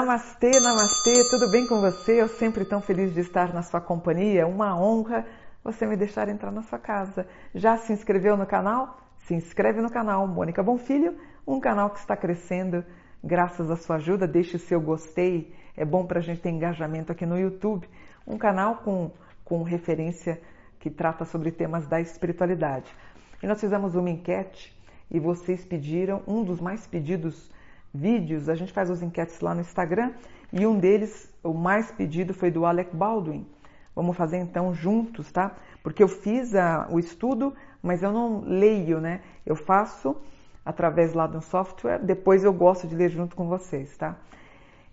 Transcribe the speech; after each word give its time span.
Namastê, 0.00 0.58
namastê, 0.60 1.28
tudo 1.28 1.50
bem 1.50 1.66
com 1.66 1.78
você? 1.78 2.22
Eu 2.22 2.26
sempre 2.26 2.64
tão 2.64 2.80
feliz 2.80 3.12
de 3.12 3.20
estar 3.20 3.52
na 3.52 3.60
sua 3.60 3.82
companhia. 3.82 4.46
Uma 4.46 4.74
honra 4.74 5.26
você 5.62 5.84
me 5.84 5.94
deixar 5.94 6.26
entrar 6.30 6.50
na 6.50 6.62
sua 6.62 6.78
casa. 6.78 7.26
Já 7.54 7.76
se 7.76 7.92
inscreveu 7.92 8.34
no 8.34 8.46
canal? 8.46 8.98
Se 9.18 9.34
inscreve 9.34 9.82
no 9.82 9.90
canal 9.90 10.26
Mônica 10.26 10.62
Bonfilho, 10.62 11.18
um 11.46 11.60
canal 11.60 11.90
que 11.90 11.98
está 11.98 12.16
crescendo 12.16 12.82
graças 13.22 13.70
à 13.70 13.76
sua 13.76 13.96
ajuda. 13.96 14.26
Deixe 14.26 14.56
o 14.56 14.58
seu 14.58 14.80
gostei, 14.80 15.54
é 15.76 15.84
bom 15.84 16.06
para 16.06 16.20
a 16.20 16.22
gente 16.22 16.40
ter 16.40 16.48
engajamento 16.48 17.12
aqui 17.12 17.26
no 17.26 17.38
YouTube. 17.38 17.86
Um 18.26 18.38
canal 18.38 18.76
com, 18.76 19.10
com 19.44 19.62
referência 19.62 20.40
que 20.78 20.88
trata 20.88 21.26
sobre 21.26 21.50
temas 21.50 21.86
da 21.86 22.00
espiritualidade. 22.00 22.90
E 23.42 23.46
nós 23.46 23.60
fizemos 23.60 23.94
uma 23.94 24.08
enquete 24.08 24.74
e 25.10 25.20
vocês 25.20 25.62
pediram, 25.62 26.22
um 26.26 26.42
dos 26.42 26.58
mais 26.58 26.86
pedidos 26.86 27.50
vídeos, 27.92 28.48
a 28.48 28.54
gente 28.54 28.72
faz 28.72 28.90
os 28.90 29.02
enquetes 29.02 29.40
lá 29.40 29.54
no 29.54 29.60
Instagram 29.60 30.12
e 30.52 30.66
um 30.66 30.78
deles, 30.78 31.32
o 31.42 31.52
mais 31.52 31.90
pedido, 31.90 32.34
foi 32.34 32.50
do 32.50 32.64
Alec 32.64 32.94
Baldwin. 32.94 33.46
Vamos 33.94 34.16
fazer 34.16 34.38
então 34.38 34.72
juntos, 34.72 35.30
tá? 35.30 35.56
Porque 35.82 36.02
eu 36.02 36.08
fiz 36.08 36.54
a, 36.54 36.88
o 36.90 36.98
estudo, 36.98 37.54
mas 37.82 38.02
eu 38.02 38.12
não 38.12 38.40
leio, 38.40 39.00
né? 39.00 39.20
Eu 39.44 39.56
faço 39.56 40.16
através 40.64 41.14
lá 41.14 41.26
do 41.26 41.40
software, 41.40 41.98
depois 41.98 42.44
eu 42.44 42.52
gosto 42.52 42.86
de 42.86 42.94
ler 42.94 43.10
junto 43.10 43.34
com 43.34 43.48
vocês, 43.48 43.96
tá? 43.96 44.16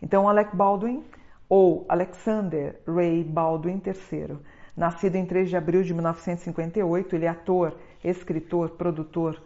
Então, 0.01 0.27
Alec 0.27 0.55
Baldwin, 0.55 1.03
ou 1.49 1.85
Alexander 1.87 2.79
Ray 2.87 3.23
Baldwin 3.23 3.81
III, 3.85 4.37
nascido 4.75 5.15
em 5.15 5.25
3 5.25 5.49
de 5.49 5.57
abril 5.57 5.83
de 5.83 5.93
1958, 5.93 7.15
ele 7.15 7.25
é 7.25 7.29
ator, 7.29 7.75
escritor, 8.03 8.71
produtor, 8.71 9.41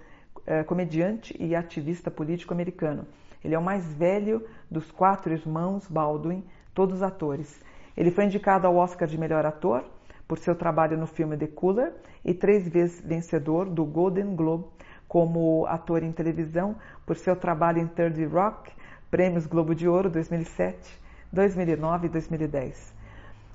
eh, 0.45 0.63
comediante 0.63 1.35
e 1.39 1.55
ativista 1.55 2.11
político 2.11 2.53
americano. 2.53 3.05
Ele 3.43 3.55
é 3.55 3.59
o 3.59 3.63
mais 3.63 3.85
velho 3.93 4.45
dos 4.69 4.91
quatro 4.91 5.33
irmãos 5.33 5.87
Baldwin, 5.87 6.43
todos 6.73 7.01
atores. 7.01 7.61
Ele 7.95 8.11
foi 8.11 8.25
indicado 8.25 8.67
ao 8.67 8.75
Oscar 8.75 9.07
de 9.07 9.17
melhor 9.17 9.45
ator 9.45 9.83
por 10.27 10.37
seu 10.37 10.55
trabalho 10.55 10.97
no 10.97 11.07
filme 11.07 11.35
The 11.35 11.47
Cooler 11.47 11.93
e 12.23 12.33
três 12.33 12.67
vezes 12.67 13.01
vencedor 13.01 13.69
do 13.69 13.83
Golden 13.83 14.35
Globe 14.35 14.65
como 15.07 15.65
ator 15.65 16.03
em 16.03 16.11
televisão 16.11 16.77
por 17.05 17.17
seu 17.17 17.35
trabalho 17.35 17.79
em 17.79 17.87
Third 17.87 18.23
Rock, 18.27 18.71
prêmios 19.09 19.45
Globo 19.45 19.75
de 19.75 19.85
Ouro 19.89 20.09
2007, 20.09 21.01
2009 21.33 22.07
e 22.07 22.09
2010. 22.09 22.93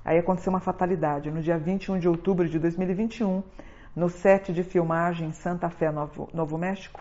Aí 0.04 0.18
aconteceu 0.18 0.52
uma 0.52 0.60
fatalidade. 0.60 1.30
No 1.30 1.40
dia 1.40 1.56
21 1.56 1.98
de 1.98 2.08
outubro 2.08 2.46
de 2.46 2.58
2021, 2.58 3.42
no 3.96 4.10
set 4.10 4.52
de 4.52 4.62
filmagem 4.62 5.28
em 5.28 5.32
Santa 5.32 5.70
Fé, 5.70 5.90
Novo, 5.90 6.28
Novo 6.34 6.58
México, 6.58 7.00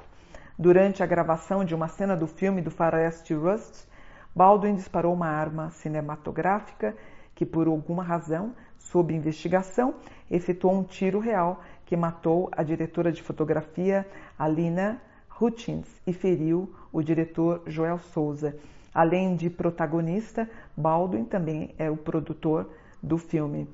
Durante 0.57 1.03
a 1.03 1.05
gravação 1.05 1.65
de 1.65 1.75
uma 1.75 1.89
cena 1.89 2.15
do 2.15 2.27
filme 2.27 2.61
do 2.61 2.71
faroeste 2.71 3.33
Rust, 3.33 3.85
Baldwin 4.33 4.75
disparou 4.75 5.13
uma 5.13 5.27
arma 5.27 5.69
cinematográfica 5.71 6.95
que, 7.33 7.45
por 7.45 7.67
alguma 7.67 8.01
razão, 8.01 8.53
sob 8.77 9.13
investigação, 9.13 9.95
efetuou 10.31 10.73
um 10.73 10.83
tiro 10.83 11.19
real 11.19 11.61
que 11.85 11.97
matou 11.97 12.49
a 12.53 12.63
diretora 12.63 13.11
de 13.11 13.21
fotografia 13.21 14.07
Alina 14.39 15.01
Hutchins 15.39 15.87
e 16.07 16.13
feriu 16.13 16.73
o 16.91 17.01
diretor 17.01 17.61
Joel 17.67 17.99
Souza. 17.99 18.55
Além 18.93 19.35
de 19.35 19.49
protagonista, 19.49 20.49
Baldwin 20.75 21.25
também 21.25 21.75
é 21.77 21.91
o 21.91 21.97
produtor 21.97 22.69
do 23.03 23.17
filme. 23.17 23.67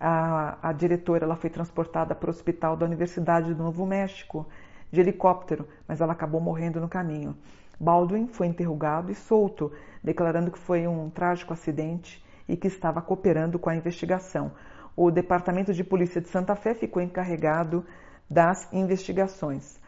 A, 0.00 0.56
a 0.62 0.72
diretora 0.72 1.24
ela 1.24 1.34
foi 1.34 1.50
transportada 1.50 2.14
para 2.14 2.28
o 2.28 2.30
hospital 2.30 2.76
da 2.76 2.86
Universidade 2.86 3.52
do 3.52 3.64
Novo 3.64 3.84
México, 3.84 4.46
de 4.90 5.00
helicóptero, 5.00 5.68
mas 5.86 6.00
ela 6.00 6.12
acabou 6.12 6.40
morrendo 6.40 6.80
no 6.80 6.88
caminho. 6.88 7.36
Baldwin 7.78 8.26
foi 8.26 8.46
interrogado 8.46 9.12
e 9.12 9.14
solto, 9.14 9.72
declarando 10.02 10.50
que 10.50 10.58
foi 10.58 10.86
um 10.86 11.08
trágico 11.10 11.52
acidente 11.52 12.24
e 12.48 12.56
que 12.56 12.66
estava 12.66 13.00
cooperando 13.00 13.58
com 13.58 13.70
a 13.70 13.76
investigação. 13.76 14.52
O 14.96 15.10
Departamento 15.10 15.72
de 15.72 15.84
Polícia 15.84 16.20
de 16.20 16.28
Santa 16.28 16.56
Fé 16.56 16.74
ficou 16.74 17.00
encarregado 17.00 17.84
das 18.28 18.72
investigações. 18.72 19.78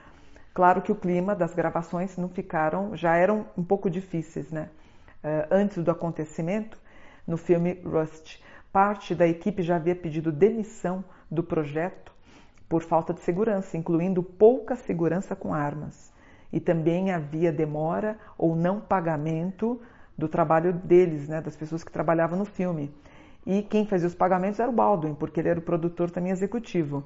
Claro 0.54 0.82
que 0.82 0.92
o 0.92 0.96
clima 0.96 1.34
das 1.34 1.54
gravações 1.54 2.16
não 2.16 2.28
ficaram, 2.28 2.96
já 2.96 3.16
eram 3.16 3.46
um 3.56 3.64
pouco 3.64 3.90
difíceis, 3.90 4.50
né? 4.50 4.68
Uh, 5.22 5.46
antes 5.50 5.82
do 5.82 5.90
acontecimento, 5.90 6.78
no 7.26 7.36
filme 7.36 7.80
Rust, 7.84 8.40
parte 8.72 9.14
da 9.14 9.26
equipe 9.26 9.62
já 9.62 9.76
havia 9.76 9.94
pedido 9.94 10.32
demissão 10.32 11.04
do 11.30 11.42
projeto 11.42 12.12
por 12.70 12.84
falta 12.84 13.12
de 13.12 13.18
segurança, 13.20 13.76
incluindo 13.76 14.22
pouca 14.22 14.76
segurança 14.76 15.34
com 15.34 15.52
armas. 15.52 16.12
E 16.52 16.60
também 16.60 17.10
havia 17.10 17.50
demora 17.50 18.16
ou 18.38 18.54
não 18.54 18.80
pagamento 18.80 19.80
do 20.16 20.28
trabalho 20.28 20.72
deles, 20.72 21.28
né, 21.28 21.40
das 21.40 21.56
pessoas 21.56 21.82
que 21.82 21.90
trabalhavam 21.90 22.38
no 22.38 22.44
filme. 22.44 22.94
E 23.44 23.62
quem 23.62 23.84
fazia 23.86 24.06
os 24.06 24.14
pagamentos 24.14 24.60
era 24.60 24.70
o 24.70 24.72
Baldwin, 24.72 25.14
porque 25.14 25.40
ele 25.40 25.48
era 25.48 25.58
o 25.58 25.62
produtor 25.62 26.12
também 26.12 26.30
executivo. 26.30 27.02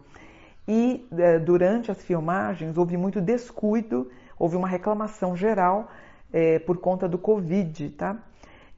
E 0.69 1.09
eh, 1.17 1.39
durante 1.39 1.91
as 1.91 2.03
filmagens 2.03 2.77
houve 2.77 2.99
muito 2.99 3.19
descuido, 3.19 4.11
houve 4.39 4.57
uma 4.57 4.69
reclamação 4.69 5.35
geral 5.35 5.91
eh, 6.31 6.59
por 6.59 6.77
conta 6.77 7.09
do 7.09 7.17
Covid, 7.17 7.89
tá? 7.91 8.19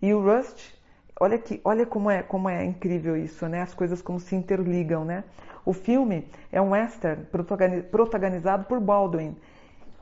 E 0.01 0.15
o 0.15 0.23
Rust, 0.23 0.73
olha 1.19 1.38
que, 1.38 1.60
olha 1.65 1.87
como 1.87 2.10
é, 2.10 2.22
como 2.22 2.49
é 2.49 2.65
incrível 2.65 3.16
isso, 3.16 3.47
né? 3.49 3.62
As 3.62 3.75
coisas 3.75 4.03
como 4.03 4.21
se 4.21 4.34
interligam, 4.34 5.04
né? 5.04 5.25
O 5.65 5.72
filme 5.72 6.28
é 6.53 6.60
um 6.60 6.71
western 6.71 7.27
protagonizado 7.91 8.65
por 8.65 8.81
Baldwin. 8.81 9.37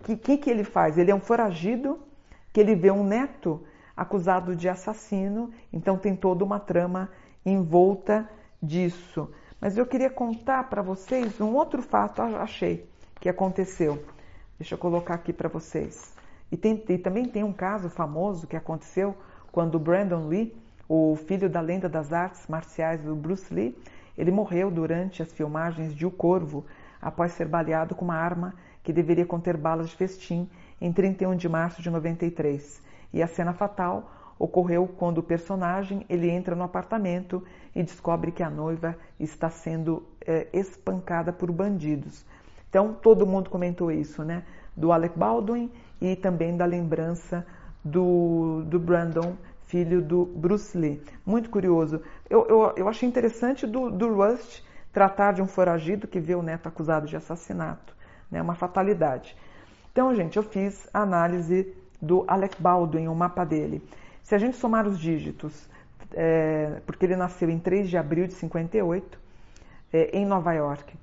O 0.01 0.05
que, 0.05 0.17
que, 0.17 0.37
que 0.37 0.51
ele 0.51 0.65
faz? 0.65 0.99
Ele 0.99 1.11
é 1.11 1.15
um 1.15 1.21
foragido 1.21 1.99
que 2.53 2.61
ele 2.61 2.75
vê 2.75 2.91
um 2.91 3.05
neto 3.05 3.65
acusado 3.97 4.55
de 4.55 4.69
assassino, 4.69 5.51
então 5.73 5.97
tem 5.97 6.15
toda 6.15 6.45
uma 6.45 6.61
trama 6.61 7.11
em 7.45 7.67
disso. 8.63 9.31
Mas 9.61 9.79
eu 9.79 9.87
queria 9.87 10.11
contar 10.11 10.69
para 10.69 10.83
vocês 10.83 11.41
um 11.41 11.55
outro 11.55 11.81
fato, 11.81 12.21
achei, 12.21 12.89
que 13.21 13.29
aconteceu. 13.29 14.05
Deixa 14.59 14.75
eu 14.75 14.79
colocar 14.79 15.15
aqui 15.15 15.33
para 15.33 15.49
vocês. 15.49 16.13
E, 16.51 16.57
tem, 16.57 16.83
e, 16.89 16.99
também 16.99 17.25
tem 17.25 17.43
um 17.43 17.53
caso 17.53 17.89
famoso 17.89 18.47
que 18.47 18.57
aconteceu 18.57 19.17
quando 19.51 19.79
Brandon 19.79 20.29
Lee, 20.29 20.55
o 20.89 21.17
filho 21.17 21.49
da 21.49 21.61
lenda 21.61 21.89
das 21.89 22.13
artes 22.13 22.47
marciais 22.47 23.01
do 23.01 23.15
Bruce 23.15 23.53
Lee, 23.53 23.77
ele 24.17 24.31
morreu 24.31 24.71
durante 24.71 25.23
as 25.23 25.33
filmagens 25.33 25.95
de 25.95 26.07
O 26.07 26.11
Corvo, 26.11 26.65
após 27.01 27.33
ser 27.33 27.47
baleado 27.47 27.95
com 27.95 28.05
uma 28.05 28.17
arma 28.17 28.55
que 28.83 28.93
deveria 28.93 29.27
conter 29.27 29.57
balas 29.57 29.89
de 29.89 29.97
festim 29.97 30.49
em 30.81 30.93
31 30.93 31.37
de 31.37 31.49
março 31.49 31.83
de 31.83 31.91
93. 31.91 32.83
E 33.13 33.23
a 33.23 33.27
cena 33.27 33.53
fatal 33.53 34.11
ocorreu 34.39 34.87
quando 34.87 35.19
o 35.19 35.23
personagem 35.23 36.05
ele 36.09 36.29
entra 36.29 36.55
no 36.55 36.65
apartamento 36.65 37.43
e 37.75 37.83
descobre 37.83 38.31
que 38.31 38.43
a 38.43 38.51
noiva 38.51 38.97
está 39.19 39.49
sendo 39.49 40.03
é, 40.27 40.49
espancada 40.53 41.33
por 41.33 41.51
bandidos. 41.51 42.25
Então 42.69 42.93
todo 42.93 43.27
mundo 43.27 43.49
comentou 43.49 43.91
isso, 43.91 44.23
né? 44.25 44.43
Do 44.77 44.93
Alec 44.93 45.17
Baldwin 45.17 45.71
e 46.01 46.17
também 46.17 46.57
da 46.57 46.65
lembrança 46.65 47.47
do, 47.85 48.63
do 48.67 48.79
Brandon 48.79 49.37
filho 49.67 50.03
do 50.03 50.25
Bruce 50.25 50.77
Lee. 50.77 51.03
Muito 51.25 51.51
curioso. 51.51 52.03
Eu, 52.29 52.47
eu, 52.47 52.73
eu 52.77 52.89
achei 52.89 53.09
interessante 53.09 53.67
do, 53.67 53.91
do 53.91 54.15
Rust 54.15 54.63
tratar 54.93 55.33
de 55.33 55.43
um 55.43 55.47
foragido 55.47 56.07
que 56.07 56.21
vê 56.21 56.35
o 56.35 56.43
neto 56.43 56.69
acusado 56.69 57.07
de 57.07 57.17
assassinato, 57.17 57.95
né, 58.31 58.41
uma 58.41 58.55
fatalidade. 58.55 59.37
Então, 59.91 60.15
gente, 60.15 60.37
eu 60.37 60.43
fiz 60.43 60.89
a 60.93 61.03
análise 61.03 61.75
do 62.01 62.25
Alec 62.29 62.61
Baldwin, 62.61 63.09
o 63.09 63.15
mapa 63.15 63.45
dele. 63.45 63.83
Se 64.23 64.35
a 64.35 64.39
gente 64.39 64.57
somar 64.57 64.87
os 64.87 64.99
dígitos, 64.99 65.69
é, 66.13 66.81
porque 66.87 67.05
ele 67.05 67.17
nasceu 67.17 67.51
em 67.51 67.59
3 67.59 67.89
de 67.89 67.97
abril 67.97 68.27
de 68.27 68.35
58, 68.35 69.19
é, 69.93 70.17
em 70.17 70.25
Nova 70.25 70.53
York. 70.53 70.97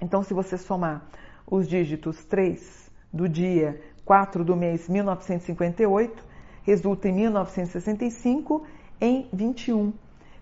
Então, 0.00 0.22
se 0.22 0.32
você 0.32 0.56
somar 0.56 1.04
os 1.46 1.68
dígitos 1.68 2.24
3 2.24 2.90
do 3.12 3.28
dia, 3.28 3.80
4 4.04 4.44
do 4.44 4.56
mês 4.56 4.88
1958, 4.88 6.24
resulta 6.68 7.08
em 7.08 7.12
1965 7.14 8.62
em 9.00 9.26
21. 9.32 9.90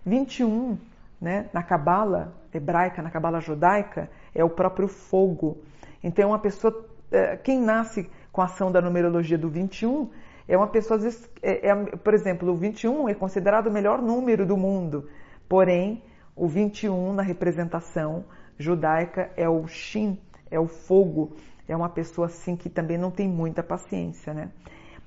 21, 0.05 0.77
né, 1.21 1.49
na 1.53 1.63
cabala 1.63 2.33
hebraica, 2.53 3.01
na 3.01 3.09
cabala 3.09 3.39
judaica, 3.39 4.09
é 4.35 4.43
o 4.43 4.49
próprio 4.49 4.89
fogo. 4.89 5.57
Então, 6.03 6.29
uma 6.29 6.39
pessoa, 6.39 6.85
é, 7.09 7.37
quem 7.37 7.61
nasce 7.61 8.09
com 8.29 8.41
a 8.41 8.45
ação 8.45 8.69
da 8.69 8.81
numerologia 8.81 9.37
do 9.37 9.49
21 9.49 10.09
é 10.49 10.57
uma 10.57 10.67
pessoa, 10.67 10.99
é, 11.41 11.69
é, 11.69 11.75
por 11.75 12.13
exemplo, 12.13 12.51
o 12.51 12.55
21 12.57 13.07
é 13.07 13.13
considerado 13.13 13.67
o 13.67 13.71
melhor 13.71 14.01
número 14.01 14.45
do 14.45 14.57
mundo, 14.57 15.09
porém, 15.47 16.03
o 16.35 16.45
21 16.45 17.13
na 17.13 17.23
representação 17.23 18.25
judaica 18.57 19.31
é 19.37 19.47
o 19.47 19.65
Shin, 19.65 20.19
é 20.51 20.59
o 20.59 20.67
fogo, 20.67 21.37
é 21.69 21.75
uma 21.75 21.89
pessoa 21.89 22.27
assim 22.27 22.57
que 22.57 22.69
também 22.69 22.97
não 22.97 23.11
tem 23.11 23.29
muita 23.29 23.63
paciência, 23.63 24.33
né? 24.33 24.49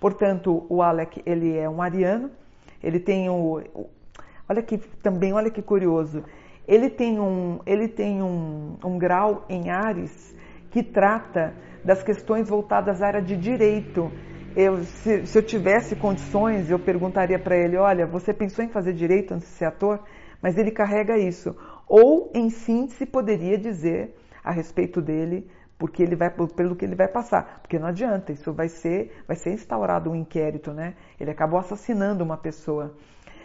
Portanto, 0.00 0.64
o 0.68 0.82
Alec, 0.82 1.22
ele 1.26 1.56
é 1.56 1.68
um 1.68 1.82
ariano, 1.82 2.30
ele 2.82 2.98
tem 2.98 3.28
o, 3.28 3.62
olha 4.48 4.62
que 4.62 4.78
também, 4.78 5.32
olha 5.34 5.50
que 5.50 5.60
curioso, 5.60 6.24
ele 6.66 6.88
tem 6.88 7.20
um, 7.20 7.60
ele 7.66 7.86
tem 7.86 8.22
um, 8.22 8.76
um 8.82 8.96
grau 8.96 9.44
em 9.48 9.70
Ares 9.70 10.34
que 10.70 10.82
trata 10.82 11.52
das 11.84 12.02
questões 12.02 12.48
voltadas 12.48 13.02
à 13.02 13.08
área 13.08 13.22
de 13.22 13.36
direito. 13.36 14.10
eu, 14.56 14.82
se, 14.84 15.26
se 15.26 15.38
eu 15.38 15.42
tivesse 15.42 15.96
condições, 15.96 16.70
eu 16.70 16.78
perguntaria 16.78 17.38
para 17.38 17.56
ele: 17.56 17.76
olha, 17.76 18.06
você 18.06 18.32
pensou 18.32 18.64
em 18.64 18.68
fazer 18.68 18.92
direito 18.92 19.34
antes 19.34 19.48
de 19.48 19.54
ser 19.54 19.66
ator? 19.66 20.00
Mas 20.40 20.56
ele 20.56 20.70
carrega 20.70 21.18
isso. 21.18 21.54
Ou, 21.86 22.30
em 22.34 22.48
síntese, 22.48 23.04
poderia 23.04 23.58
dizer 23.58 24.16
a 24.42 24.50
respeito 24.50 25.02
dele 25.02 25.46
porque 25.80 26.02
ele 26.02 26.14
vai 26.14 26.28
pelo 26.28 26.76
que 26.76 26.84
ele 26.84 26.94
vai 26.94 27.08
passar, 27.08 27.60
porque 27.62 27.78
não 27.78 27.88
adianta, 27.88 28.30
isso 28.32 28.52
vai 28.52 28.68
ser 28.68 29.24
vai 29.26 29.34
ser 29.34 29.54
instaurado 29.54 30.10
um 30.10 30.14
inquérito, 30.14 30.74
né? 30.74 30.94
Ele 31.18 31.30
acabou 31.30 31.58
assassinando 31.58 32.22
uma 32.22 32.36
pessoa. 32.36 32.94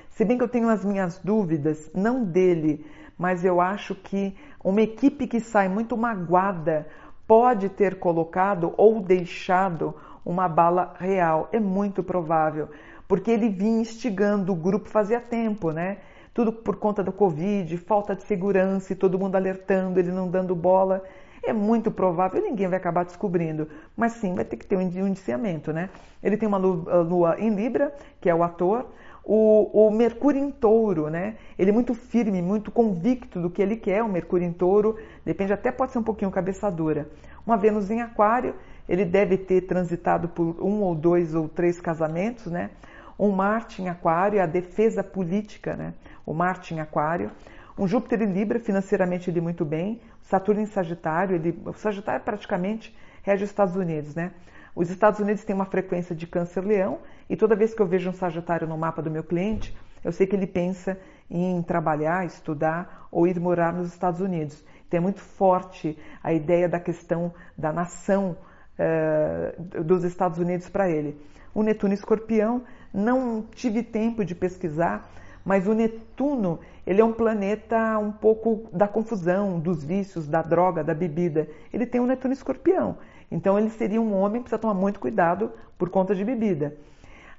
Se 0.10 0.26
bem 0.26 0.38
que 0.38 0.44
eu 0.44 0.50
tenho 0.50 0.68
as 0.68 0.84
minhas 0.84 1.18
dúvidas, 1.18 1.90
não 1.96 2.26
dele, 2.26 2.86
mas 3.18 3.46
eu 3.46 3.62
acho 3.62 3.96
que 3.96 4.36
uma 4.62 4.82
equipe 4.82 5.28
que 5.28 5.40
sai 5.40 5.70
muito 5.70 5.96
magoada 5.96 6.86
pode 7.26 7.70
ter 7.70 8.00
colocado 8.00 8.74
ou 8.76 9.00
deixado 9.00 9.96
uma 10.26 10.50
bala 10.50 10.94
real. 11.00 11.48
É 11.54 11.60
muito 11.60 12.04
provável, 12.04 12.68
porque 13.08 13.32
ele 13.32 13.48
vinha 13.48 13.80
instigando 13.80 14.52
o 14.52 14.56
grupo 14.56 14.90
fazia 14.90 15.22
tempo, 15.22 15.72
né? 15.72 16.00
Tudo 16.34 16.52
por 16.52 16.76
conta 16.76 17.02
do 17.02 17.14
Covid, 17.14 17.78
falta 17.78 18.14
de 18.14 18.24
segurança 18.24 18.92
e 18.92 18.96
todo 18.96 19.18
mundo 19.18 19.38
alertando, 19.38 19.98
ele 20.02 20.12
não 20.12 20.30
dando 20.30 20.54
bola. 20.54 21.02
É 21.48 21.54
muito 21.54 21.92
provável, 21.92 22.42
ninguém 22.42 22.68
vai 22.68 22.78
acabar 22.78 23.06
descobrindo, 23.06 23.68
mas 23.96 24.14
sim 24.14 24.34
vai 24.34 24.44
ter 24.44 24.58
que 24.58 24.66
ter 24.66 24.76
um 24.76 24.82
indiciamento, 24.82 25.72
né? 25.72 25.90
Ele 26.24 26.38
tem 26.38 26.48
uma 26.48 26.58
lua 26.58 27.36
em 27.40 27.54
Libra, 27.54 27.94
que 28.20 28.28
é 28.28 28.34
o 28.34 28.42
ator, 28.42 28.88
o, 29.24 29.88
o, 29.88 29.92
Mercúrio 29.92 30.44
em 30.44 30.52
touro, 30.52 31.10
né? 31.10 31.36
Ele 31.58 31.70
é 31.70 31.74
muito 31.74 31.94
firme, 31.94 32.42
muito 32.42 32.72
convicto 32.72 33.40
do 33.40 33.50
que 33.50 33.62
ele 33.62 33.76
quer, 33.76 34.04
o 34.04 34.08
Mercúrio 34.08 34.48
em 34.48 34.54
touro, 34.54 34.98
depende 35.24 35.54
até 35.54 35.72
pode 35.72 35.92
ser 35.92 36.00
um 36.00 36.04
pouquinho 36.04 36.32
cabeçadura. 36.32 37.10
Uma 37.46 37.58
Vênus 37.58 37.92
em 37.92 38.02
aquário, 38.02 38.56
ele 38.88 39.06
deve 39.06 39.38
ter 39.38 39.62
transitado 39.62 40.30
por 40.30 40.56
um 40.60 40.82
ou 40.82 40.96
dois 40.96 41.34
ou 41.34 41.48
três 41.48 41.80
casamentos, 41.80 42.48
né? 42.48 42.70
Um 43.18 43.32
Marte 43.32 43.82
em 43.82 43.90
aquário, 43.90 44.42
a 44.42 44.46
defesa 44.46 45.04
política, 45.04 45.76
né? 45.76 45.94
O 46.26 46.34
Marte 46.34 46.74
em 46.74 46.80
aquário. 46.80 47.32
Um 47.78 47.88
Júpiter 47.88 48.22
em 48.22 48.32
Libra, 48.32 48.60
financeiramente 48.60 49.30
ele 49.30 49.42
muito 49.42 49.66
bem. 49.66 50.00
Saturno 50.26 50.62
em 50.62 50.66
Sagitário, 50.66 51.36
ele, 51.36 51.62
o 51.66 51.74
Sagitário 51.74 52.24
praticamente 52.24 52.96
rege 53.24 53.44
os 53.44 53.50
Estados 53.50 53.76
Unidos, 53.76 54.16
né? 54.16 54.32
Os 54.76 54.90
Estados 54.90 55.20
Unidos 55.20 55.44
têm 55.44 55.56
uma 55.56 55.66
frequência 55.66 56.16
de 56.16 56.28
câncer-leão 56.28 57.00
e 57.30 57.36
toda 57.36 57.56
vez 57.56 57.74
que 57.74 57.82
eu 57.82 57.88
vejo 57.88 58.10
um 58.10 58.14
Sagitário 58.14 58.68
no 58.68 58.78
mapa 58.78 59.02
do 59.02 59.10
meu 59.10 59.24
cliente, 59.24 59.76
eu 60.04 60.12
sei 60.12 60.28
que 60.28 60.36
ele 60.36 60.48
pensa 60.48 61.00
em 61.30 61.62
trabalhar, 61.64 62.26
estudar 62.26 63.08
ou 63.12 63.28
ir 63.28 63.40
morar 63.40 63.74
nos 63.74 63.88
Estados 63.88 64.20
Unidos. 64.20 64.64
Então 64.88 64.98
é 65.00 65.02
muito 65.02 65.22
forte 65.22 65.98
a 66.24 66.34
ideia 66.34 66.68
da 66.68 66.80
questão 66.80 67.34
da 67.58 67.72
nação 67.72 68.38
uh, 68.78 69.84
dos 69.84 70.04
Estados 70.04 70.38
Unidos 70.38 70.70
para 70.70 70.90
ele. 70.90 71.20
O 71.54 71.64
Netuno 71.64 71.94
Escorpião, 71.94 72.64
não 72.94 73.44
tive 73.54 73.82
tempo 73.82 74.24
de 74.24 74.36
pesquisar, 74.36 75.10
mas 75.46 75.68
o 75.68 75.74
Netuno, 75.74 76.60
ele 76.88 77.00
é 77.00 77.06
um 77.06 77.14
planeta 77.14 78.00
um 78.00 78.12
pouco 78.12 78.68
da 78.74 78.88
confusão, 78.88 79.60
dos 79.60 79.84
vícios, 79.84 80.28
da 80.28 80.42
droga, 80.42 80.84
da 80.84 80.94
bebida. 80.94 81.48
Ele 81.72 81.86
tem 81.86 82.02
um 82.02 82.08
Netuno 82.08 82.34
escorpião. 82.34 82.98
Então 83.32 83.58
ele 83.58 83.70
seria 83.70 84.02
um 84.02 84.14
homem 84.16 84.42
que 84.42 84.46
precisa 84.50 84.60
tomar 84.60 84.74
muito 84.74 85.00
cuidado 85.00 85.52
por 85.78 85.90
conta 85.90 86.16
de 86.16 86.26
bebida. 86.26 86.76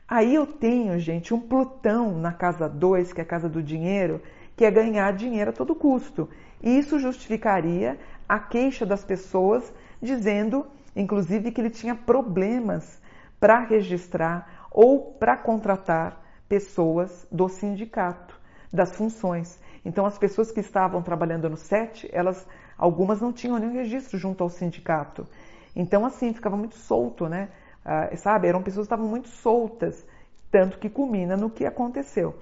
Aí 0.09 0.33
eu 0.33 0.47
tenho, 0.47 0.99
gente, 1.01 1.35
um 1.35 1.41
Plutão 1.41 2.17
na 2.17 2.33
casa 2.33 2.69
2, 2.69 3.13
que 3.13 3.21
é 3.21 3.25
a 3.25 3.27
casa 3.27 3.49
do 3.49 3.61
dinheiro, 3.61 4.23
que 4.57 4.65
é 4.65 4.71
ganhar 4.71 5.13
dinheiro 5.13 5.51
a 5.51 5.53
todo 5.53 5.75
custo. 5.75 6.29
E 6.63 6.79
isso 6.79 7.01
justificaria 7.01 7.99
a 8.29 8.39
queixa 8.39 8.87
das 8.87 9.03
pessoas 9.03 9.73
dizendo, 10.01 10.65
inclusive, 10.95 11.51
que 11.51 11.61
ele 11.61 11.71
tinha 11.71 11.95
problemas 11.95 13.01
para 13.41 13.59
registrar 13.59 14.69
ou 14.71 15.13
para 15.19 15.37
contratar 15.37 16.25
pessoas 16.49 17.27
do 17.31 17.49
sindicato, 17.49 18.39
das 18.73 18.97
funções. 18.97 19.61
Então, 19.85 20.05
as 20.05 20.19
pessoas 20.19 20.51
que 20.51 20.61
estavam 20.61 21.03
trabalhando 21.03 21.49
no 21.49 21.57
SET, 21.57 22.09
elas, 22.13 22.47
algumas 22.77 23.21
não 23.21 23.33
tinham 23.33 23.59
nenhum 23.59 23.73
registro 23.73 24.19
junto 24.19 24.43
ao 24.43 24.51
sindicato. 24.51 25.27
Então, 25.75 26.05
assim, 26.05 26.33
ficava 26.33 26.57
muito 26.57 26.75
solto, 26.75 27.29
né? 27.29 27.49
Ah, 27.85 28.11
sabe? 28.17 28.49
Eram 28.49 28.63
pessoas 28.63 28.89
que 28.89 28.95
estavam 28.95 29.09
muito 29.09 29.29
soltas, 29.29 30.05
tanto 30.51 30.79
que 30.79 30.91
culmina 30.91 31.37
no 31.37 31.49
que 31.49 31.65
aconteceu. 31.65 32.35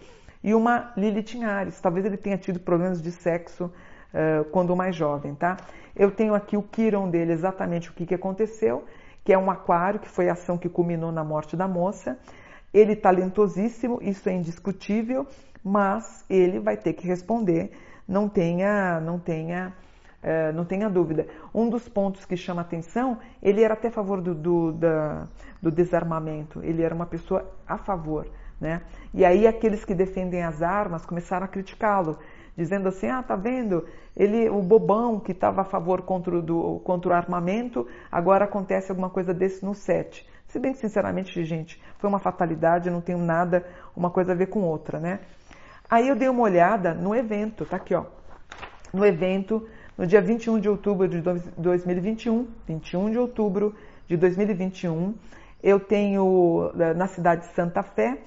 E 0.43 0.55
uma 0.55 0.93
Lilith 0.97 1.35
em 1.37 1.45
Ares, 1.45 1.81
talvez 1.81 2.07
ele 2.07 2.17
tenha 2.17 2.39
tido 2.39 2.61
problemas 2.61 3.03
de 3.03 3.11
sexo 3.11 3.65
uh, 3.65 4.45
quando 4.51 4.75
mais 4.75 4.95
jovem, 4.97 5.35
tá? 5.35 5.57
Eu 5.95 6.11
tenho 6.11 6.35
aqui 6.35 6.57
o 6.57 6.63
Kiron 6.63 7.11
dele, 7.11 7.33
exatamente 7.33 7.91
o 7.91 7.93
que, 7.93 8.07
que 8.07 8.15
aconteceu, 8.15 8.85
que 9.25 9.33
é 9.33 9.39
um 9.39 9.51
aquário, 9.51 10.01
que 10.01 10.09
foi 10.09 10.29
a 10.29 10.33
ação 10.33 10.57
que 10.57 10.69
culminou 10.69 11.13
na 11.13 11.25
morte 11.25 11.57
da 11.57 11.67
moça. 11.67 12.19
Ele 12.75 12.97
talentosíssimo, 12.97 14.01
isso 14.03 14.29
é 14.29 14.33
indiscutível, 14.33 15.25
mas 15.63 16.25
ele 16.29 16.59
vai 16.59 16.77
ter 16.77 16.93
que 16.93 17.07
responder. 17.07 17.71
Não 18.07 18.29
tenha, 18.29 19.01
não 19.01 19.17
tenha, 19.17 19.73
uh, 20.23 20.53
não 20.53 20.65
tenha 20.65 20.91
dúvida. 20.91 21.29
Um 21.55 21.71
dos 21.71 21.89
pontos 21.89 22.25
que 22.25 22.37
chama 22.37 22.63
atenção, 22.63 23.17
ele 23.41 23.63
era 23.63 23.75
até 23.75 23.87
a 23.87 23.93
favor 23.93 24.21
do, 24.21 24.35
do, 24.35 24.73
da, 24.73 25.29
do 25.63 25.71
desarmamento. 25.71 26.61
Ele 26.65 26.83
era 26.83 26.93
uma 26.93 27.07
pessoa 27.07 27.49
a 27.65 27.79
favor, 27.79 28.27
né? 28.61 28.83
E 29.15 29.25
aí 29.25 29.47
aqueles 29.47 29.85
que 29.85 29.95
defendem 29.95 30.43
as 30.43 30.61
armas 30.61 31.07
começaram 31.07 31.45
a 31.45 31.49
criticá-lo, 31.49 32.19
dizendo 32.57 32.89
assim: 32.89 33.09
ah, 33.09 33.23
tá 33.23 33.37
vendo? 33.37 33.87
Ele, 34.17 34.51
o 34.51 34.61
bobão 34.61 35.21
que 35.21 35.31
estava 35.31 35.61
a 35.61 35.65
favor 35.65 36.03
contra 36.03 36.37
o, 36.37 36.43
do, 36.43 36.81
contra 36.81 37.11
o 37.11 37.15
armamento, 37.15 37.87
agora 38.11 38.47
acontece 38.47 38.91
alguma 38.91 39.11
coisa 39.11 39.33
desse 39.33 39.65
no 39.65 39.75
set. 39.75 40.27
Se 40.55 40.61
bem 40.61 40.73
que, 40.73 40.79
sinceramente, 40.79 41.45
gente, 41.45 41.83
foi 41.99 42.09
uma 42.09 42.21
fatalidade, 42.21 42.89
não 42.89 43.01
tem 43.01 43.17
nada, 43.17 43.67
uma 43.97 44.09
coisa 44.09 44.31
a 44.31 44.35
ver 44.37 44.47
com 44.47 44.61
outra, 44.61 45.01
né? 45.01 45.19
Aí 45.91 46.07
eu 46.07 46.15
dei 46.15 46.29
uma 46.29 46.43
olhada 46.43 46.95
no 46.95 47.13
evento, 47.13 47.67
tá 47.67 47.75
aqui, 47.75 47.93
ó. 47.93 48.05
No 48.93 49.05
evento, 49.05 49.69
no 49.99 50.07
dia 50.07 50.21
21 50.21 50.61
de 50.61 50.69
outubro 50.69 51.09
de 51.09 51.21
2021, 51.59 52.47
21 52.69 53.11
de 53.11 53.19
outubro 53.19 53.75
de 54.07 54.17
2021, 54.17 55.17
eu 55.61 55.81
tenho 55.81 56.71
eh, 56.79 56.95
na 56.95 57.09
cidade 57.09 57.49
de 57.49 57.53
Santa 57.53 57.83
Fé, 57.83 58.19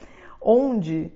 onde 0.42 1.10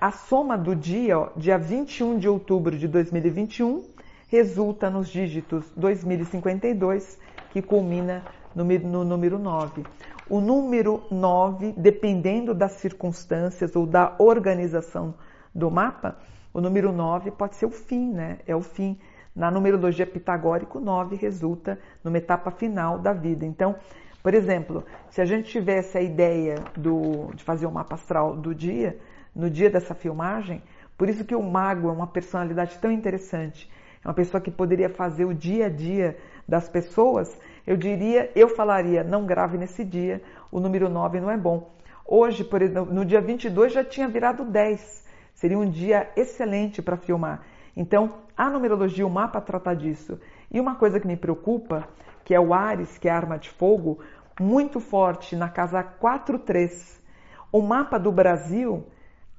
a 0.00 0.10
soma 0.10 0.58
do 0.58 0.74
dia, 0.74 1.16
ó, 1.16 1.28
dia 1.36 1.56
21 1.56 2.18
de 2.18 2.28
outubro 2.28 2.76
de 2.76 2.88
2021, 2.88 3.84
resulta 4.26 4.90
nos 4.90 5.08
dígitos 5.08 5.64
2052, 5.76 7.20
que 7.52 7.62
culmina 7.62 8.24
no, 8.56 9.04
número 9.04 9.38
9. 9.38 9.84
O 10.28 10.40
número 10.40 11.04
9, 11.10 11.74
dependendo 11.76 12.54
das 12.54 12.72
circunstâncias 12.72 13.76
ou 13.76 13.86
da 13.86 14.14
organização 14.18 15.14
do 15.54 15.70
mapa, 15.70 16.16
o 16.52 16.60
número 16.60 16.90
9 16.90 17.30
pode 17.32 17.56
ser 17.56 17.66
o 17.66 17.70
fim, 17.70 18.12
né? 18.12 18.38
É 18.46 18.56
o 18.56 18.62
fim. 18.62 18.98
Na 19.34 19.50
numerologia 19.50 20.06
pitagórica, 20.06 20.78
o 20.78 20.80
9 20.80 21.16
resulta 21.16 21.78
numa 22.02 22.16
etapa 22.16 22.50
final 22.50 22.98
da 22.98 23.12
vida. 23.12 23.44
Então, 23.44 23.76
por 24.22 24.32
exemplo, 24.32 24.82
se 25.10 25.20
a 25.20 25.26
gente 25.26 25.50
tivesse 25.50 25.98
a 25.98 26.00
ideia 26.00 26.56
do, 26.74 27.30
de 27.34 27.44
fazer 27.44 27.66
o 27.66 27.68
um 27.68 27.72
mapa 27.72 27.94
astral 27.94 28.34
do 28.34 28.54
dia, 28.54 28.98
no 29.34 29.50
dia 29.50 29.68
dessa 29.68 29.94
filmagem, 29.94 30.62
por 30.96 31.10
isso 31.10 31.24
que 31.26 31.34
o 31.34 31.42
mago 31.42 31.90
é 31.90 31.92
uma 31.92 32.06
personalidade 32.06 32.78
tão 32.78 32.90
interessante. 32.90 33.70
Uma 34.06 34.14
pessoa 34.14 34.40
que 34.40 34.50
poderia 34.50 34.88
fazer 34.88 35.26
o 35.26 35.34
dia 35.34 35.66
a 35.66 35.68
dia 35.68 36.16
das 36.48 36.68
pessoas 36.68 37.36
eu 37.66 37.76
diria, 37.76 38.30
eu 38.36 38.48
falaria, 38.48 39.02
não 39.02 39.26
grave 39.26 39.58
nesse 39.58 39.84
dia, 39.84 40.22
o 40.52 40.60
número 40.60 40.88
9 40.88 41.20
não 41.20 41.30
é 41.30 41.36
bom. 41.36 41.68
Hoje, 42.06 42.44
por 42.44 42.62
exemplo, 42.62 42.94
no 42.94 43.04
dia 43.04 43.20
22 43.20 43.72
já 43.72 43.82
tinha 43.82 44.06
virado 44.06 44.44
10. 44.44 45.04
Seria 45.34 45.58
um 45.58 45.68
dia 45.68 46.08
excelente 46.16 46.80
para 46.80 46.96
filmar. 46.96 47.42
Então, 47.76 48.18
a 48.36 48.48
numerologia, 48.48 49.04
o 49.04 49.10
mapa 49.10 49.40
trata 49.40 49.74
disso. 49.74 50.20
E 50.50 50.60
uma 50.60 50.76
coisa 50.76 51.00
que 51.00 51.08
me 51.08 51.16
preocupa, 51.16 51.88
que 52.24 52.32
é 52.32 52.38
o 52.38 52.54
Ares, 52.54 52.96
que 52.96 53.08
é 53.08 53.10
a 53.10 53.16
arma 53.16 53.36
de 53.36 53.50
fogo, 53.50 53.98
muito 54.38 54.78
forte 54.78 55.34
na 55.34 55.48
casa 55.48 55.82
43. 55.82 57.02
O 57.50 57.60
mapa 57.60 57.98
do 57.98 58.12
Brasil, 58.12 58.86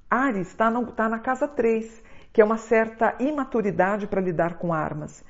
Ares 0.09 0.49
está 0.49 0.69
tá 0.97 1.07
na 1.07 1.19
casa 1.19 1.47
3, 1.47 2.03
que 2.37 2.41
é 2.41 2.45
uma 2.45 2.57
certa 2.57 3.15
imaturidade 3.19 4.05
para 4.05 4.21
lidar 4.21 4.59
com 4.59 4.71
armas. 4.71 5.25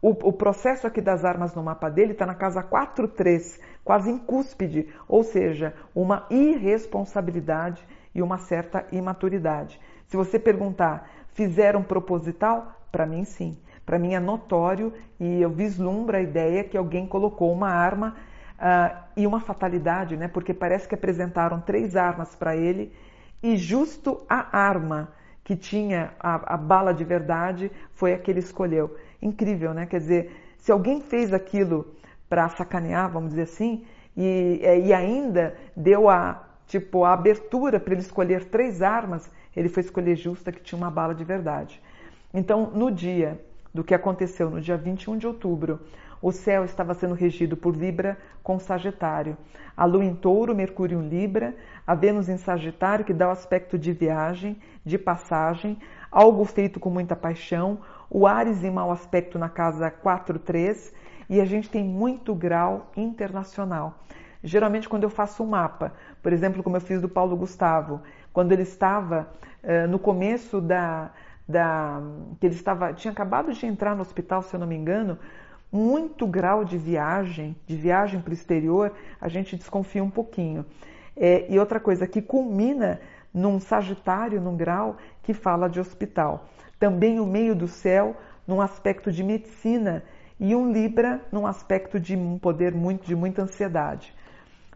O, 0.00 0.10
o, 0.10 0.32
processo 0.32 0.86
aqui 0.86 1.00
das 1.00 1.24
armas 1.24 1.52
no 1.56 1.60
mapa 1.64 1.88
dele 1.88 2.12
está 2.12 2.24
na 2.24 2.36
casa 2.36 2.62
4-3, 2.62 3.58
quase 3.82 4.12
em 4.12 4.16
cúspide, 4.16 4.86
ou 5.08 5.24
seja, 5.24 5.74
uma 5.92 6.24
irresponsabilidade 6.30 7.84
e 8.14 8.22
uma 8.22 8.38
certa 8.38 8.86
imaturidade. 8.92 9.80
Se 10.06 10.16
você 10.16 10.38
perguntar, 10.38 11.10
fizeram 11.32 11.82
proposital? 11.82 12.76
Para 12.92 13.06
mim, 13.06 13.24
sim. 13.24 13.58
Para 13.84 13.98
mim 13.98 14.14
é 14.14 14.20
notório 14.20 14.92
e 15.18 15.42
eu 15.42 15.50
vislumbro 15.50 16.16
a 16.16 16.22
ideia 16.22 16.62
que 16.62 16.76
alguém 16.76 17.08
colocou 17.08 17.52
uma 17.52 17.70
arma 17.70 18.14
uh, 18.52 18.96
e 19.16 19.26
uma 19.26 19.40
fatalidade, 19.40 20.16
né? 20.16 20.28
Porque 20.28 20.54
parece 20.54 20.86
que 20.86 20.94
apresentaram 20.94 21.60
três 21.60 21.96
armas 21.96 22.36
para 22.36 22.54
ele 22.54 22.92
e 23.42 23.56
justo 23.56 24.24
a 24.28 24.56
arma 24.56 25.15
que 25.46 25.54
tinha 25.54 26.10
a, 26.18 26.54
a 26.54 26.56
bala 26.56 26.92
de 26.92 27.04
verdade 27.04 27.70
foi 27.92 28.12
a 28.12 28.18
que 28.18 28.28
ele 28.28 28.40
escolheu. 28.40 28.96
Incrível, 29.22 29.72
né? 29.72 29.86
Quer 29.86 30.00
dizer, 30.00 30.36
se 30.58 30.72
alguém 30.72 31.00
fez 31.00 31.32
aquilo 31.32 31.94
para 32.28 32.48
sacanear, 32.48 33.08
vamos 33.08 33.30
dizer 33.30 33.42
assim, 33.42 33.84
e, 34.16 34.58
é, 34.60 34.76
e 34.80 34.92
ainda 34.92 35.56
deu 35.76 36.08
a 36.08 36.42
tipo 36.66 37.04
a 37.04 37.12
abertura 37.12 37.78
para 37.78 37.92
ele 37.92 38.02
escolher 38.02 38.46
três 38.46 38.82
armas, 38.82 39.30
ele 39.54 39.68
foi 39.68 39.84
escolher 39.84 40.16
justa 40.16 40.50
que 40.50 40.60
tinha 40.60 40.76
uma 40.76 40.90
bala 40.90 41.14
de 41.14 41.22
verdade. 41.22 41.80
Então, 42.34 42.72
no 42.74 42.90
dia 42.90 43.40
do 43.72 43.84
que 43.84 43.94
aconteceu, 43.94 44.50
no 44.50 44.60
dia 44.60 44.76
21 44.76 45.16
de 45.16 45.28
outubro, 45.28 45.78
o 46.26 46.32
céu 46.32 46.64
estava 46.64 46.92
sendo 46.92 47.14
regido 47.14 47.56
por 47.56 47.76
Libra 47.76 48.18
com 48.42 48.58
Sagitário. 48.58 49.36
A 49.76 49.84
Lua 49.84 50.04
em 50.04 50.12
Touro, 50.12 50.56
Mercúrio 50.56 51.00
em 51.00 51.08
Libra, 51.08 51.54
a 51.86 51.94
Vênus 51.94 52.28
em 52.28 52.36
Sagitário, 52.36 53.04
que 53.04 53.12
dá 53.12 53.28
o 53.28 53.30
aspecto 53.30 53.78
de 53.78 53.92
viagem, 53.92 54.60
de 54.84 54.98
passagem, 54.98 55.78
algo 56.10 56.44
feito 56.44 56.80
com 56.80 56.90
muita 56.90 57.14
paixão, 57.14 57.78
o 58.10 58.26
Ares 58.26 58.64
em 58.64 58.72
mau 58.72 58.90
aspecto 58.90 59.38
na 59.38 59.48
casa 59.48 59.88
4, 59.88 60.40
3, 60.40 60.92
e 61.30 61.40
a 61.40 61.44
gente 61.44 61.70
tem 61.70 61.84
muito 61.84 62.34
grau 62.34 62.90
internacional. 62.96 63.94
Geralmente, 64.42 64.88
quando 64.88 65.04
eu 65.04 65.10
faço 65.10 65.44
um 65.44 65.46
mapa, 65.46 65.92
por 66.20 66.32
exemplo, 66.32 66.60
como 66.60 66.76
eu 66.76 66.80
fiz 66.80 67.00
do 67.00 67.08
Paulo 67.08 67.36
Gustavo, 67.36 68.02
quando 68.32 68.50
ele 68.50 68.62
estava 68.62 69.28
uh, 69.62 69.86
no 69.86 70.00
começo 70.00 70.60
da, 70.60 71.12
da. 71.48 72.02
que 72.40 72.46
ele 72.48 72.54
estava. 72.56 72.92
tinha 72.94 73.12
acabado 73.12 73.52
de 73.52 73.64
entrar 73.64 73.94
no 73.94 74.02
hospital, 74.02 74.42
se 74.42 74.56
eu 74.56 74.58
não 74.58 74.66
me 74.66 74.74
engano, 74.74 75.16
muito 75.76 76.26
grau 76.26 76.64
de 76.64 76.78
viagem, 76.78 77.54
de 77.66 77.76
viagem 77.76 78.20
para 78.20 78.30
o 78.30 78.34
exterior, 78.34 78.92
a 79.20 79.28
gente 79.28 79.56
desconfia 79.56 80.02
um 80.02 80.10
pouquinho. 80.10 80.64
É, 81.14 81.46
e 81.52 81.58
outra 81.58 81.78
coisa, 81.78 82.06
que 82.06 82.22
culmina 82.22 82.98
num 83.32 83.60
Sagitário, 83.60 84.40
num 84.40 84.56
grau 84.56 84.96
que 85.22 85.34
fala 85.34 85.68
de 85.68 85.78
hospital. 85.78 86.46
Também 86.78 87.20
o 87.20 87.26
meio 87.26 87.54
do 87.54 87.68
céu, 87.68 88.16
num 88.46 88.60
aspecto 88.60 89.12
de 89.12 89.22
medicina, 89.22 90.02
e 90.40 90.54
um 90.54 90.72
Libra 90.72 91.20
num 91.30 91.46
aspecto 91.46 92.00
de 92.00 92.16
um 92.16 92.38
poder 92.38 92.74
muito, 92.74 93.06
de 93.06 93.14
muita 93.14 93.42
ansiedade. 93.42 94.14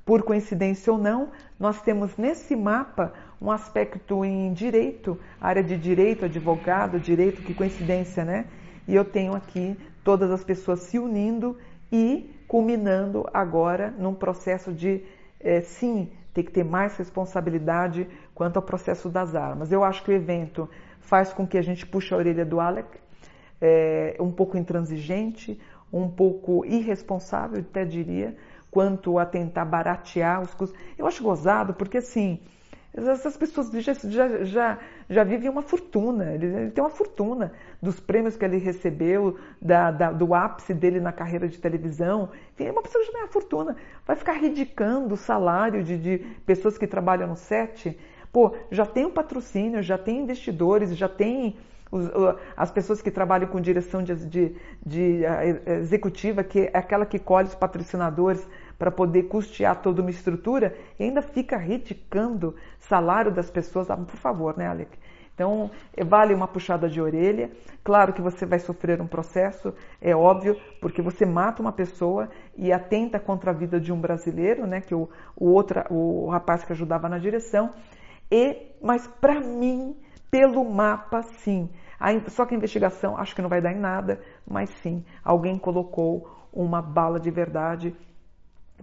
Por 0.05 0.23
coincidência 0.23 0.93
ou 0.93 0.99
não, 0.99 1.29
nós 1.59 1.81
temos 1.83 2.17
nesse 2.17 2.57
mapa 2.57 3.13
um 3.41 3.51
aspecto 3.51 4.25
em 4.25 4.53
direito, 4.53 5.19
área 5.41 5.63
de 5.63 5.77
direito, 5.77 6.25
advogado, 6.25 6.99
direito, 6.99 7.43
que 7.43 7.55
coincidência, 7.55 8.25
né? 8.25 8.47
E 8.89 8.95
eu 8.95 9.05
tenho 9.05 9.35
aqui 9.35 9.77
todas 10.05 10.31
as 10.31 10.43
pessoas 10.45 10.81
se 10.81 10.99
unindo 10.99 11.57
e 11.93 12.31
culminando 12.47 13.29
agora 13.33 13.95
num 13.99 14.15
processo 14.15 14.73
de, 14.73 15.03
é, 15.39 15.61
sim, 15.61 16.11
ter 16.33 16.45
que 16.45 16.53
ter 16.53 16.65
mais 16.65 16.97
responsabilidade 16.97 18.07
quanto 18.35 18.57
ao 18.57 18.63
processo 18.63 19.09
das 19.09 19.35
armas. 19.35 19.73
Eu 19.73 19.83
acho 19.85 20.03
que 20.03 20.11
o 20.11 20.15
evento 20.15 20.69
faz 21.01 21.33
com 21.33 21.47
que 21.47 21.59
a 21.59 21.63
gente 21.63 21.87
puxe 21.87 22.15
a 22.15 22.17
orelha 22.17 22.45
do 22.45 22.61
Alec, 22.61 22.89
é, 23.61 24.17
um 24.21 24.31
pouco 24.31 24.57
intransigente, 24.57 25.61
um 25.93 26.09
pouco 26.09 26.65
irresponsável, 26.65 27.61
até 27.61 27.85
diria, 27.85 28.37
quanto 28.71 29.19
a 29.19 29.27
tentar 29.27 29.65
baratear 29.65 30.41
os 30.41 30.55
custos. 30.55 30.79
Eu 30.97 31.07
acho 31.07 31.23
gozado, 31.23 31.75
porque 31.75 31.99
assim, 31.99 32.41
essas 32.93 33.37
pessoas 33.37 33.71
já, 33.71 33.95
já, 33.95 34.45
já, 34.45 34.79
já 35.09 35.25
vivem 35.25 35.49
uma 35.49 35.63
fortuna, 35.63 36.33
ele, 36.33 36.47
ele, 36.47 36.71
tem 36.71 36.83
uma 36.83 36.91
fortuna 36.91 37.53
dos 37.81 38.01
prêmios 38.01 38.37
que 38.37 38.45
ele 38.45 38.59
recebeu, 38.59 39.39
da, 39.63 39.93
da, 39.93 40.11
do 40.11 40.35
ápice 40.35 40.75
dele 40.75 40.99
na 40.99 41.13
carreira 41.13 41.49
de 41.49 41.59
televisão. 41.59 42.31
Enfim, 42.53 42.65
é 42.65 42.73
uma 42.73 42.83
pessoa 42.83 43.03
que 43.03 43.07
já 43.07 43.13
tem 43.13 43.23
uma 43.23 43.33
fortuna. 43.33 43.77
Vai 44.05 44.17
ficar 44.17 44.33
ridicando 44.33 45.15
o 45.15 45.17
salário 45.17 45.85
de, 45.85 45.97
de 45.97 46.19
pessoas 46.45 46.77
que 46.77 46.87
trabalham 46.87 47.29
no 47.29 47.37
set. 47.37 47.97
Pô, 48.33 48.55
já 48.71 48.85
tem 48.85 49.07
um 49.07 49.11
patrocínio, 49.11 49.83
já 49.83 49.97
tem 49.97 50.21
investidores, 50.21 50.97
já 50.97 51.09
tem 51.09 51.57
as 52.57 52.71
pessoas 52.71 53.03
que 53.03 53.11
trabalham 53.11 53.49
com 53.49 53.61
direção 53.61 54.03
de, 54.03 54.15
de, 54.15 54.55
de 54.85 55.23
executiva, 55.81 56.45
que 56.45 56.71
é 56.73 56.79
aquela 56.79 57.05
que 57.05 57.19
colhe 57.19 57.49
os 57.49 57.55
patrocinadores 57.55 58.47
para 58.81 58.91
poder 58.91 59.25
custear 59.25 59.83
toda 59.83 60.01
uma 60.01 60.09
estrutura 60.09 60.75
e 60.99 61.05
ainda 61.05 61.21
fica 61.21 61.59
criticando 61.59 62.57
salário 62.79 63.31
das 63.31 63.51
pessoas. 63.51 63.91
Ah, 63.91 63.97
por 63.99 64.17
favor, 64.17 64.57
né, 64.57 64.67
Alec? 64.67 64.99
Então, 65.35 65.71
vale 66.07 66.33
uma 66.33 66.49
puxada 66.49 66.89
de 66.89 66.99
orelha. 66.99 67.51
Claro 67.85 68.15
que 68.15 68.23
você 68.23 68.47
vai 68.47 68.59
sofrer 68.59 68.99
um 69.03 69.07
processo, 69.07 69.75
é 70.01 70.17
óbvio, 70.17 70.59
porque 70.81 71.03
você 71.03 71.27
mata 71.27 71.61
uma 71.61 71.73
pessoa 71.73 72.31
e 72.57 72.73
atenta 72.73 73.21
contra 73.21 73.51
a 73.51 73.55
vida 73.55 73.79
de 73.79 73.93
um 73.93 74.01
brasileiro, 74.01 74.67
né, 74.67 74.81
que 74.81 74.95
o, 74.95 75.11
o 75.37 75.51
outro, 75.51 75.85
o 75.91 76.31
rapaz 76.31 76.65
que 76.65 76.73
ajudava 76.73 77.07
na 77.07 77.19
direção. 77.19 77.75
E, 78.31 78.57
mas 78.81 79.07
para 79.07 79.41
mim, 79.41 79.95
pelo 80.31 80.65
mapa, 80.65 81.21
sim. 81.23 81.69
Só 82.29 82.47
que 82.47 82.55
a 82.55 82.57
investigação 82.57 83.15
acho 83.19 83.37
que 83.37 83.43
não 83.43 83.51
vai 83.51 83.61
dar 83.61 83.73
em 83.73 83.79
nada, 83.79 84.23
mas 84.49 84.71
sim, 84.83 85.05
alguém 85.23 85.59
colocou 85.59 86.49
uma 86.51 86.81
bala 86.81 87.21
de 87.21 87.31
verdade 87.31 87.95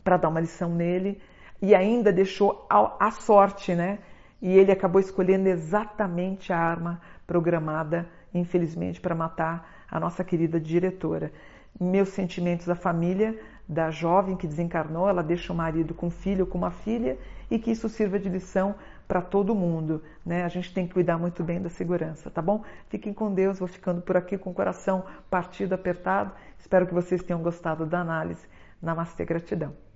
para 0.04 0.18
dar 0.18 0.30
uma 0.30 0.40
lição 0.40 0.74
nele 0.74 1.20
e 1.62 1.74
ainda 1.74 2.12
deixou 2.12 2.66
a, 2.70 3.12
sorte, 3.12 3.74
né? 3.74 4.00
E 4.42 4.58
ele 4.58 4.72
acabou 4.72 5.02
escolhendo 5.02 5.48
exatamente 5.50 6.54
a 6.54 6.58
arma 6.58 7.02
programada, 7.26 8.08
infelizmente, 8.34 9.02
para 9.02 9.16
matar 9.16 9.86
a 9.90 10.00
nossa 10.00 10.24
querida 10.24 10.60
diretora. 10.60 11.32
Meus 11.80 12.10
sentimentos 12.10 12.70
à 12.70 12.76
família 12.76 13.38
da 13.68 13.90
jovem 13.90 14.38
que 14.38 14.48
desencarnou, 14.48 15.10
ela 15.10 15.22
deixa 15.22 15.52
o 15.52 15.56
marido 15.56 15.94
com 15.94 16.08
um 16.08 16.12
filho, 16.12 16.46
com 16.46 16.58
uma 16.58 16.72
filha, 16.72 17.18
e 17.50 17.60
que 17.60 17.72
isso 17.72 17.90
sirva 17.90 18.20
de 18.20 18.30
lição 18.30 18.76
para 19.08 19.22
todo 19.22 19.56
mundo. 19.56 20.02
Né? 20.26 20.44
A 20.44 20.48
gente 20.48 20.74
tem 20.74 20.88
que 20.88 20.94
cuidar 20.94 21.18
muito 21.18 21.44
bem 21.44 21.62
da 21.62 21.70
segurança, 21.70 22.30
tá 22.30 22.42
bom? 22.42 22.64
Fiquem 22.90 23.14
com 23.14 23.34
Deus, 23.34 23.60
vou 23.60 23.68
ficando 23.68 24.02
por 24.02 24.16
aqui 24.16 24.38
com 24.38 24.52
o 24.52 24.54
coração 24.54 25.06
partido, 25.30 25.74
apertado. 25.74 26.32
Espero 26.60 26.86
que 26.86 26.94
vocês 26.94 27.24
tenham 27.24 27.42
gostado 27.42 27.86
da 27.86 28.00
análise. 28.00 28.46
Namastê, 28.82 29.26
gratidão. 29.26 29.87